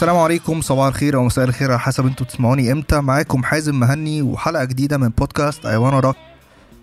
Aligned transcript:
السلام 0.00 0.18
عليكم 0.18 0.60
صباح 0.60 0.86
الخير 0.86 1.16
أو 1.16 1.24
مساء 1.24 1.44
الخير 1.44 1.70
على 1.70 1.80
حسب 1.80 2.06
أنتوا 2.06 2.26
تسمعوني 2.26 2.72
إمتى. 2.72 3.00
معاكم 3.00 3.44
حازم 3.44 3.80
مهني 3.80 4.22
وحلقة 4.22 4.64
جديدة 4.64 4.98
من 4.98 5.08
بودكاست 5.08 5.66
I 5.66 5.76
Wanna 5.76 6.00
Rock 6.00 6.16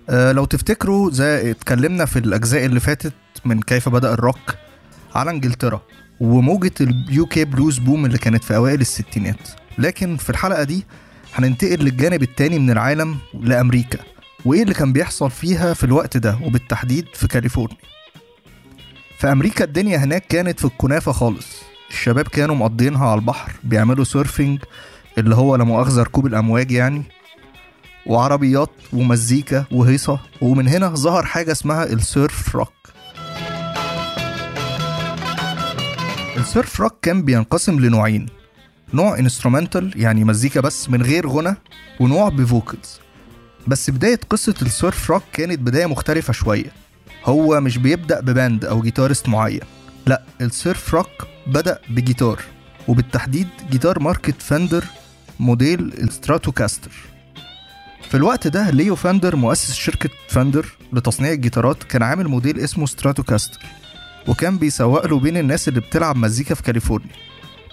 أه 0.09 0.31
لو 0.31 0.45
تفتكروا 0.45 1.11
زي 1.11 1.51
اتكلمنا 1.51 2.05
في 2.05 2.19
الأجزاء 2.19 2.65
اللي 2.65 2.79
فاتت 2.79 3.13
من 3.45 3.61
كيف 3.61 3.89
بدأ 3.89 4.13
الروك 4.13 4.55
على 5.15 5.31
إنجلترا 5.31 5.81
وموجة 6.19 6.71
ال 6.81 7.25
UK 7.25 7.45
blues 7.45 7.77
boom 7.77 8.05
اللي 8.05 8.17
كانت 8.17 8.43
في 8.43 8.55
أوائل 8.55 8.81
الستينات. 8.81 9.49
لكن 9.77 10.17
في 10.17 10.29
الحلقة 10.29 10.63
دي 10.63 10.85
هننتقل 11.35 11.79
للجانب 11.79 12.23
التاني 12.23 12.59
من 12.59 12.71
العالم 12.71 13.17
لأمريكا. 13.33 13.99
وإيه 14.45 14.63
اللي 14.63 14.73
كان 14.73 14.93
بيحصل 14.93 15.31
فيها 15.31 15.73
في 15.73 15.83
الوقت 15.83 16.17
ده 16.17 16.39
وبالتحديد 16.43 17.05
في 17.13 17.27
كاليفورنيا؟ 17.27 17.77
في 19.19 19.31
أمريكا 19.31 19.63
الدنيا 19.63 19.97
هناك 19.97 20.27
كانت 20.27 20.59
في 20.59 20.65
الكنافة 20.65 21.11
خالص. 21.11 21.76
الشباب 21.89 22.27
كانوا 22.27 22.55
مقضينها 22.55 23.07
على 23.07 23.19
البحر 23.19 23.51
بيعملوا 23.63 24.03
surfing 24.03 24.59
اللي 25.17 25.35
هو 25.35 25.55
لا 25.55 25.63
مؤاخذة 25.63 26.01
ركوب 26.03 26.25
الأمواج 26.25 26.71
يعني 26.71 27.03
وعربيات 28.05 28.69
ومزيكا 28.93 29.65
وهيصة 29.71 30.19
ومن 30.41 30.67
هنا 30.67 30.87
ظهر 30.87 31.25
حاجة 31.25 31.51
اسمها 31.51 31.83
ال 31.83 31.98
surf 31.98 32.55
rock 32.55 32.73
ال 36.37 36.46
surf 36.46 36.81
rock 36.81 36.95
كان 37.01 37.21
بينقسم 37.21 37.79
لنوعين 37.79 38.25
نوع 38.93 39.19
instrumental 39.19 39.93
يعني 39.95 40.23
مزيكا 40.23 40.61
بس 40.61 40.89
من 40.89 41.01
غير 41.01 41.27
غنى 41.27 41.55
ونوع 41.99 42.29
ب 42.29 42.38
vocals. 42.38 42.99
بس 43.67 43.89
بداية 43.89 44.19
قصة 44.29 44.55
ال 44.61 44.71
surf 44.71 45.09
rock 45.11 45.23
كانت 45.33 45.59
بداية 45.59 45.85
مختلفة 45.85 46.33
شوية 46.33 46.71
هو 47.25 47.61
مش 47.61 47.77
بيبدأ 47.77 48.19
ب 48.19 48.29
band 48.29 48.65
أو 48.65 48.81
guitarist 48.81 49.29
معين 49.29 49.61
لا 50.05 50.23
ال 50.41 50.52
surf 50.52 50.93
rock 50.93 51.07
بدأ 51.47 51.79
بجيتار 51.89 52.39
وبالتحديد 52.87 53.47
جيتار 53.69 53.99
ماركة 53.99 54.33
Fender 54.39 54.83
موديل 55.39 55.79
ال 55.93 56.01
Stratocaster 56.01 56.91
في 58.09 58.17
الوقت 58.17 58.47
ده 58.47 58.69
ليو 58.69 58.95
Fender 58.95 59.35
مؤسس 59.35 59.73
شركة 59.73 60.09
Fender 60.29 60.65
لتصنيع 60.93 61.31
الجيتارات 61.31 61.83
كان 61.83 62.03
عامل 62.03 62.27
موديل 62.27 62.59
اسمه 62.59 62.85
Stratocaster 62.85 63.59
وكان 64.27 64.57
بيسوق 64.57 65.05
له 65.05 65.19
بين 65.19 65.37
الناس 65.37 65.67
اللي 65.67 65.79
بتلعب 65.79 66.15
مزيكا 66.17 66.55
في 66.55 66.63
كاليفورنيا 66.63 67.11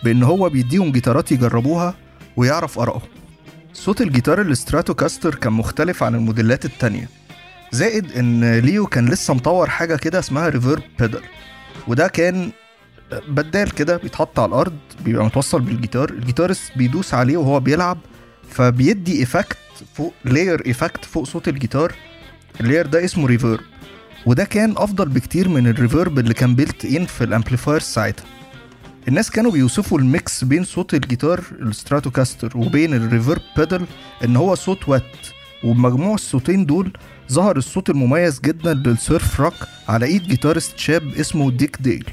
بإن 0.05 0.22
هو 0.22 0.48
بيديهم 0.48 0.92
جيتارات 0.92 1.33
يجربوها 1.33 1.95
ويعرف 2.36 2.78
آرائهم. 2.78 3.00
صوت 3.72 4.00
الجيتار 4.00 4.41
ال 4.41 4.48
Stratocaster 4.48 5.34
كان 5.34 5.52
مختلف 5.52 6.02
عن 6.02 6.14
الموديلات 6.14 6.64
التانية 6.64 7.08
زائد 7.72 8.12
إن 8.12 8.58
ليو 8.58 8.86
كان 8.86 9.08
لسه 9.08 9.34
مطور 9.34 9.69
حاجة 9.70 9.97
كده 9.97 10.19
اسمها 10.19 10.48
reverb 10.48 10.83
pedal 10.98 11.20
وده 11.89 12.08
كان 12.08 12.50
بدال 13.28 13.70
كده 13.70 13.97
بيتحط 13.97 14.38
على 14.38 14.48
الأرض 14.48 14.72
بيبقى 15.05 15.24
متوصل 15.24 15.60
بالجيتار 15.60 16.10
ال 16.11 16.17
guitarist 16.17 16.72
بيدوس 16.77 17.14
عليه 17.14 17.36
وهو 17.36 17.61
بيلعب 17.61 17.98
فبيدي 18.50 19.20
effect 19.20 19.56
فوق 19.94 20.14
layer 20.25 20.67
effect 20.67 21.05
فوق 21.05 21.24
صوت 21.24 21.48
الجيتار. 21.48 21.94
ال 22.61 22.65
layer 22.65 22.86
ده 22.86 23.05
اسمه 23.05 23.27
reverb 23.27 23.61
وده 24.27 24.44
كان 24.44 24.74
أفضل 24.77 25.08
بكتير 25.08 25.48
من 25.48 25.66
ال 25.67 25.74
reverb 25.74 26.19
اللي 26.19 26.34
كان 26.34 26.55
built 26.55 26.84
in 26.84 27.06
في 27.06 27.24
ال 27.25 27.30
amplifier 27.30 27.80
ساعتها. 27.80 28.24
الناس 29.08 29.30
كانوا 29.30 29.50
بيوصفوا 29.50 29.98
ال 29.98 30.10
mix 30.10 30.44
بين 30.44 30.64
صوت 30.64 30.94
الجيتار 30.94 31.44
ال 31.62 31.69
Stratocaster 31.69 32.53
وبين 32.56 32.94
ال 32.94 33.01
reverb 33.01 33.42
pedal 33.56 33.86
إن 34.24 34.36
هو 34.36 34.55
صوت 34.55 34.89
wet 34.89 35.03
وبمجموع 35.64 36.14
الصوتين 36.14 36.66
دول 36.66 36.92
ظهر 37.33 37.56
الصوت 37.56 37.91
المميز 37.91 38.41
جدا 38.41 38.74
لل 38.75 38.97
surf 38.97 39.41
rock 39.41 39.55
على 39.89 40.06
إيد 40.06 40.22
guitarist 40.22 40.78
شاب 40.78 41.14
اسمه 41.14 41.50
ديك 41.50 41.77
ديل. 41.80 42.05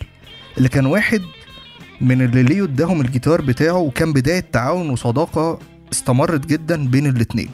اللي 0.58 0.70
كان 0.70 0.86
واحد 0.86 1.22
من 2.02 2.22
اللي 2.22 2.44
ليو 2.44 2.66
اداهم 2.66 3.02
الجيتار 3.02 3.42
بتاعه 3.42 3.78
وكان 3.78 4.14
بداية 4.14 4.40
تعاون 4.40 4.90
وصداقة 4.90 5.60
استمرت 5.92 6.46
جدا 6.46 6.88
بين 6.88 7.08
الاتنين. 7.08 7.50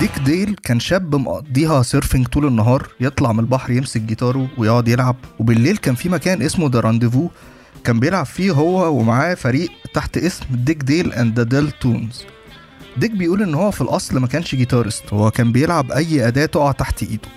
ديك 0.00 0.18
ديل 0.18 0.56
كان 0.62 0.80
شاب 0.80 1.14
مقضيها 1.14 1.82
surfing 1.82 2.26
طول 2.26 2.46
النهار 2.46 2.88
يطلع 3.00 3.32
من 3.32 3.40
البحر 3.40 3.72
يمسك 3.72 4.00
جيتاره 4.00 4.48
ويقعد 4.58 4.88
يلعب. 4.88 5.16
وبالليل 5.38 5.76
كان 5.76 5.94
في 5.94 6.08
مكان 6.08 6.42
اسمه 6.42 6.70
The 6.70 6.80
Rendezvous 6.80 7.28
كان 7.84 8.00
بيلعب 8.00 8.26
فيه 8.26 8.50
هو 8.50 8.98
ومعاه 8.98 9.34
فريق 9.34 9.70
تحت 9.94 10.16
اسم 10.16 10.44
Dick 10.50 10.82
Dale 10.82 11.12
and 11.12 11.40
The 11.40 11.44
Del-Tones 11.60 12.24
ديك 12.96 13.10
بيقول 13.10 13.42
إن 13.42 13.54
هو 13.54 13.70
في 13.70 13.80
الأصل 13.80 14.18
ما 14.18 14.26
كانش 14.26 14.54
guitarist 14.54 15.12
هو 15.12 15.30
كان 15.30 15.52
بيلعب 15.52 15.92
أي 15.92 16.28
أداة 16.28 16.46
تقع 16.46 16.72
تحت 16.72 17.02
إيده. 17.02 17.28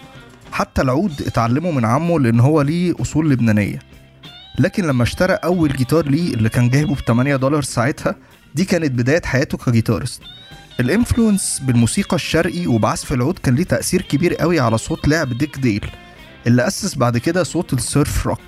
حتى 0.52 0.82
العود 0.82 1.22
اتعلمه 1.22 1.72
من 1.72 1.86
عمه 1.86 2.20
لأن 2.20 2.40
هو 2.40 2.62
ليه 2.62 2.94
اصول 3.02 3.30
لبنانية. 3.30 3.80
لكن 4.60 4.88
لما 4.88 5.04
اشترى 5.04 5.34
اول 5.34 5.74
جيتار 5.74 6.08
ليه 6.08 6.34
اللي 6.34 6.50
كان 6.50 6.70
جايبه 6.70 6.96
ب 6.96 7.00
8 7.00 7.36
دولار 7.36 7.62
ساعتها 7.62 8.16
دي 8.56 8.66
كانت 8.66 8.92
بداية 8.92 9.22
حياته 9.26 9.58
ك 9.58 9.63
guitarist. 9.63 10.22
ال 10.80 10.88
influence 10.88 11.62
بالموسيقى 11.64 12.16
الشرقي 12.16 12.68
وبعزف 12.68 13.14
العود 13.14 13.40
كان 13.40 13.56
ليه 13.56 13.64
تأثير 13.64 14.02
كبير 14.02 14.36
قوي 14.36 14.60
على 14.60 14.78
صوت 14.78 15.08
لعب 15.08 15.38
ديك 15.38 15.58
ديل 15.60 15.86
اللي 16.48 16.68
أسس 16.68 16.96
بعد 16.96 17.18
كده 17.18 17.44
صوت 17.44 17.74
ال 17.74 17.84
surf 17.84 18.28
rock. 18.28 18.40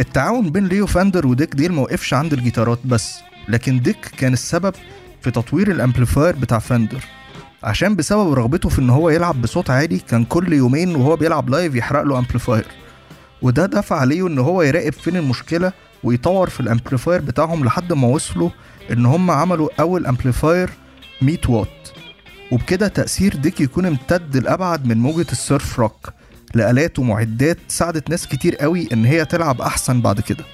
التعاون 0.00 0.50
بين 0.50 0.66
ليو 0.66 0.86
Fender 0.86 1.26
وديك 1.26 1.54
ديل 1.54 1.72
موقفش 1.72 2.14
عند 2.14 2.32
الجيتارات 2.32 2.78
بس 2.84 3.18
لكن 3.48 3.80
ديك 3.80 4.06
كان 4.18 4.32
السبب 4.32 4.74
في 5.22 5.30
تطوير 5.30 5.70
ال 5.70 5.77
amplifier 5.77 6.36
بتاع 6.36 6.58
Fender. 6.58 7.04
عشان 7.66 7.96
بسبب 7.96 8.32
رغبته 8.32 8.68
في 8.68 8.78
إن 8.78 8.90
هو 8.90 9.10
يلعب 9.10 9.42
بصوت 9.42 9.70
عالي 9.70 9.98
كان 9.98 10.24
كل 10.24 10.52
يومين 10.52 10.96
وهو 10.96 11.16
بيلعب 11.16 11.50
live 11.50 11.74
يحرق 11.74 12.02
له 12.02 12.18
amplifier 12.18 12.66
وده 13.42 13.66
دفع 13.66 14.04
ليه 14.04 14.26
إن 14.26 14.38
هو 14.38 14.62
يراقب 14.62 14.92
فين 14.92 15.16
المشكلة 15.16 15.72
ويطور 16.04 16.50
في 16.50 16.60
ال 16.60 16.66
amplifier 16.66 17.20
بتاعهم 17.20 17.64
لحد 17.64 17.92
ما 17.92 18.06
وصلوا 18.08 18.50
إن 18.92 19.06
هم 19.06 19.30
عملوا 19.30 19.68
أول 19.80 20.06
amplifier 20.06 20.70
100 21.22 21.38
واط. 21.48 21.68
وبكده 22.52 22.88
تأثير 22.88 23.36
ديك 23.36 23.60
يكون 23.60 23.86
امتد 23.86 24.36
لأبعد 24.36 24.86
من 24.86 24.98
موجة 24.98 25.26
ال 25.32 25.42
surf 25.42 25.80
rock 25.80 26.12
لآلات 26.54 26.98
ومعدات 26.98 27.58
ساعدت 27.68 28.10
ناس 28.10 28.26
كتير 28.26 28.56
قوي 28.56 28.88
إن 28.92 29.04
هي 29.04 29.24
تلعب 29.24 29.60
أحسن 29.60 30.00
بعد 30.00 30.20
كده. 30.20 30.44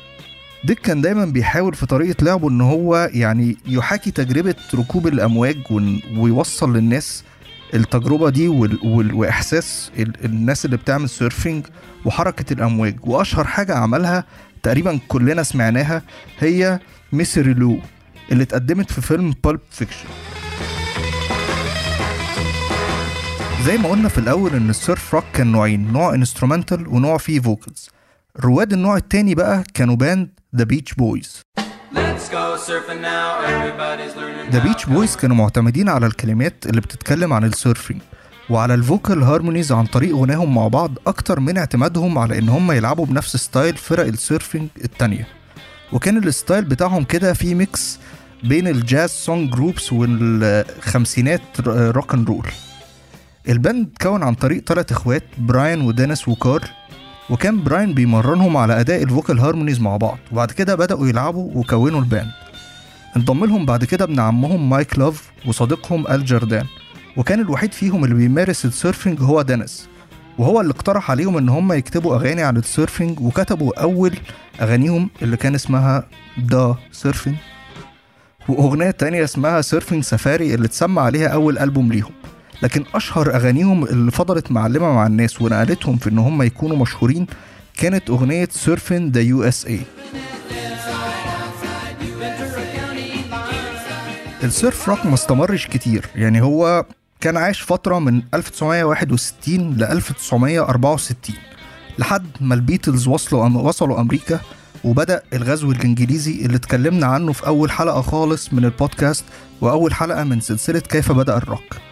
ديك 0.64 0.78
كان 0.78 1.00
دايما 1.00 1.24
بيحاول 1.24 1.74
في 1.74 1.86
طريقة 1.86 2.24
لعبه 2.24 2.48
إن 2.48 2.60
هو 2.60 3.10
يعني 3.12 3.56
يحاكي 3.66 4.10
تجربة 4.10 4.54
ركوب 4.74 5.06
الأمواج 5.06 5.56
ويوصل 6.16 6.76
للناس 6.76 7.24
التجربة 7.74 8.30
دي 8.30 8.46
ال... 8.48 10.24
الناس 10.24 10.64
اللي 10.64 10.76
بتعمل 10.76 11.08
surfing 11.08 11.66
وحركة 12.04 12.52
الأمواج. 12.52 12.96
وأشهر 13.02 13.44
حاجة 13.44 13.74
عملها 13.74 14.24
تقريبا 14.62 14.98
كلنا 15.08 15.42
سمعناها 15.42 16.02
هي 16.38 16.80
Misirlou 17.12 17.78
اللي 18.32 18.42
اتقدمت 18.42 18.92
في 18.92 19.00
فيلم 19.00 19.34
Pulp 19.44 19.60
Fiction 19.70 20.06
زي 23.64 23.78
ما 23.78 23.88
قلنا 23.88 24.08
في 24.08 24.18
الأول 24.18 24.54
إن 24.54 24.70
ال 24.70 24.79
surf 24.79 25.14
rock 25.14 25.25
كان 25.34 25.52
نوعين 25.52 25.92
نوع 25.92 26.14
instrumental 26.14 26.88
ونوع 26.88 27.16
فيه 27.18 27.40
vocals 27.41 27.88
رواد 28.40 28.72
النوع 28.72 28.96
التاني 28.96 29.34
بقى 29.34 29.64
كانوا 29.74 29.96
band 29.97 30.28
The 30.56 30.64
Beach 30.64 30.94
Boys 30.94 31.41
The 34.50 34.58
Beach 34.58 34.84
Boys 34.86 35.16
كانوا 35.16 35.36
معتمدين 35.36 35.88
على 35.88 36.06
الكلمات 36.06 36.66
اللي 36.66 36.80
بتتكلم 36.80 37.32
عن 37.32 37.44
ال 37.44 37.51
surfing 37.51 38.00
وعلى 38.50 38.74
ال 38.75 38.82
vocal 38.82 39.22
harmonies 39.22 39.72
عن 39.72 39.86
طريق 39.86 40.16
غناهم 40.16 40.54
مع 40.54 40.68
بعض 40.68 40.91
أكتر 41.06 41.41
من 41.41 41.58
اعتمادهم 41.58 42.18
على 42.18 42.38
إن 42.38 42.48
هم 42.48 42.72
يلعبوا 42.72 43.06
بنفس 43.06 43.36
style 43.36 43.76
فرق 43.76 44.06
ال 44.06 44.14
surfing 44.14 44.69
التانية. 44.84 45.26
وكان 45.92 46.16
ال 46.19 46.26
style 46.26 46.64
بتاعهم 46.64 47.04
كده 47.04 47.32
فيه 47.32 47.54
mix 47.54 47.98
بين 48.44 48.68
الجاز 48.68 49.10
song 49.10 49.50
groups 49.50 49.92
والخمسينات 49.92 51.42
rock 51.69 52.15
and 52.15 52.28
roll 52.28 52.48
ال 53.48 53.56
band 53.56 53.89
كون 54.03 54.22
عن 54.22 54.34
طريق 54.34 54.65
ثلاث 54.65 54.92
إخوات 54.92 55.24
براين 55.38 55.80
ودينيس 55.80 56.28
وكارل 56.28 56.62
وكان 57.30 57.65
براين 57.65 57.95
بيمرنهم 57.95 58.57
على 58.57 58.80
أداء 58.80 59.03
ال 59.03 59.09
vocal 59.09 59.39
harmonies 59.39 59.80
مع 59.80 59.97
بعض. 59.97 60.19
وبعد 60.33 60.51
كده 60.53 60.74
بدأوا 60.74 61.09
يلعبوا 61.09 61.51
وكونوا 61.54 62.01
ال 62.00 62.06
band 62.06 62.30
انضم 63.16 63.45
لهم 63.45 63.66
بعد 63.66 63.84
كده 63.84 64.04
ابن 64.04 64.21
عمهم 64.21 64.71
مايك 64.71 64.98
لوف 64.98 65.30
وصديقهم 65.47 66.07
آل 66.09 66.24
جاردين 66.24 66.66
وكان 67.16 67.41
الوحيد 67.41 67.72
فيهم 67.72 68.04
اللي 68.04 68.15
بيمارس 68.15 68.65
ال 68.65 68.72
surfing 68.72 69.21
هو 69.22 69.42
دينيس. 69.42 69.89
وهو 70.39 70.60
اللي 70.60 70.71
اقترح 70.71 71.10
عليهم 71.10 71.36
إن 71.36 71.48
هم 71.48 71.72
يكتبوا 71.72 72.16
أغاني 72.16 72.42
عن 72.42 72.57
ال 72.56 72.65
surfing 72.65 73.21
وكتبوا 73.21 73.83
أول 73.83 74.15
أغانيهم 74.60 75.10
اللي 75.22 75.36
كان 75.36 75.54
اسمها 75.54 76.04
دا 76.39 76.75
Surfin' 76.92 77.34
وأغنية 78.48 78.91
تانية 78.91 79.25
اسمها 79.25 79.60
Surfin' 79.60 80.03
Safari 80.03 80.54
اللي 80.54 80.66
اتسمى 80.66 81.01
عليها 81.01 81.28
أول 81.28 81.59
ألبوم 81.59 81.92
ليهم. 81.92 82.10
لكن 82.62 82.84
أشهر 82.94 83.34
أغانيهم 83.34 83.84
اللي 83.84 84.10
فضلت 84.10 84.53
معلمة 84.53 84.92
مع 84.92 85.06
الناس 85.06 85.42
ونقلتهم 85.42 85.97
في 85.97 86.10
إن 86.10 86.18
هم 86.18 86.42
يكونوا 86.42 86.76
مشهورين 86.76 87.26
كانت 87.76 88.10
أغنية 88.10 88.48
Surfin' 88.50 89.10
the 89.10 89.21
USA 89.21 89.80
ال 94.44 94.53
surf 94.53 94.89
rock 94.89 95.06
ما 95.06 95.14
استمرش 95.14 95.66
كتير. 95.66 96.06
يعني 96.14 96.42
هو 96.42 96.84
كان 97.20 97.36
عايش 97.36 97.62
فترة 97.62 97.98
من 97.98 98.22
1961 98.34 99.74
ل 99.78 99.84
1964 99.84 101.36
لحد 101.98 102.26
ما 102.41 102.54
البيتلز 102.54 103.08
وصلوا 103.08 103.48
وصلوا 103.48 104.00
أمريكا 104.00 104.41
وبدأ 104.84 105.22
الغزو 105.32 105.72
الإنجليزي 105.72 106.44
اللي 106.47 106.56
اتكلمنا 106.56 107.06
عنه 107.06 107.32
في 107.32 107.47
أول 107.47 107.70
حلقة 107.70 108.00
خالص 108.03 108.53
من 108.53 108.65
البودكاست 108.65 109.24
وأول 109.60 109.94
حلقة 109.94 110.24
من 110.24 110.41
سلسلة 110.41 110.80
كيف 110.80 111.12
بدأ 111.12 111.36
ال 111.36 111.46
rock. 111.46 111.91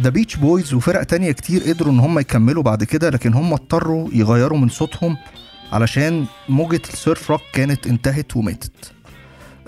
The 0.00 0.10
Beach 0.10 0.36
Boys 0.36 0.74
وفرق 0.74 1.02
تانية 1.02 1.32
كتير 1.32 1.62
قدروا 1.62 1.92
إن 1.92 2.00
هم 2.00 2.18
يكملوا 2.18 2.62
بعد 2.62 2.84
كده 2.84 3.10
لكن 3.10 3.34
هم 3.34 3.52
اضطروا 3.52 4.08
يغيروا 4.12 4.58
من 4.58 4.68
صوتهم 4.68 5.16
علشان 5.72 6.26
موجة 6.48 6.82
ال 6.92 7.00
surf 7.00 7.30
rock 7.30 7.40
كانت 7.52 7.86
انتهت 7.86 8.36
وماتت. 8.36 8.92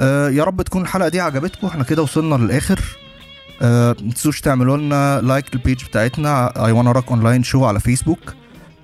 آه 0.01 0.31
يا 0.31 0.45
رب 0.45 0.63
تكون 0.63 0.83
الحلقة 0.83 1.09
دي 1.09 1.21
عجبتكم. 1.21 1.67
إحنا 1.67 1.85
كده 1.85 2.03
وصلنا 2.03 2.35
للآخر. 2.35 2.81
آه 3.63 3.91
متنسوش 3.91 4.41
تعملوا 4.41 4.77
لنا 4.77 5.21
like 5.21 5.55
لل 5.55 5.65
page 5.65 5.85
بتاعتنا 5.85 6.65
I 6.67 6.73
Wanna 6.73 6.93
Rock 6.93 7.09
online 7.11 7.43
show 7.43 7.65
على 7.65 7.81
فيسبوك 7.81 8.35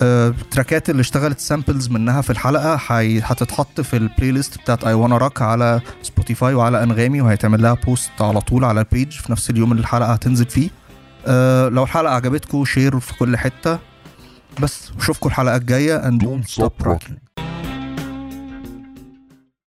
آه، 0.03 0.29
التراكات 0.29 0.91
اللي 0.91 1.01
اشتغلت 1.01 1.39
samples 1.41 1.89
منها 1.89 2.21
في 2.21 2.31
الحلقة 2.31 2.77
حي... 2.77 3.21
هتتحط 3.21 3.81
في 3.81 3.97
ال 3.97 4.31
playlist 4.33 4.59
بتاعت 4.59 4.85
I 4.85 4.95
Wanna 4.95 5.19
Rock 5.19 5.43
على 5.43 5.81
Spotify 6.03 6.55
وعلى 6.55 6.83
انغامي 6.83 7.21
وهيتعمل 7.21 7.63
لها 7.63 7.75
post 7.75 8.11
على 8.21 8.41
طول 8.41 8.65
على 8.65 8.81
ال 8.81 8.87
page 8.87 9.13
في 9.13 9.33
نفس 9.33 9.51
اليوم 9.51 9.73
اللي 9.73 9.81
الحلقة 9.81 10.13
هتنزل 10.13 10.47
فيه. 10.47 10.71
أه 11.27 11.69
لو 11.69 11.83
الحلقة 11.83 12.15
عجبتكم 12.15 12.65
share 12.65 13.01
في 13.01 13.15
كل 13.15 13.37
حتة. 13.37 13.79
بس 14.61 14.93
اشوفكم 14.99 15.29
الحلقة 15.29 15.57
الجاية 15.57 16.11
and 16.11 16.15
don't 16.23 16.55
stop 16.55 16.87
rocking. 16.87 17.24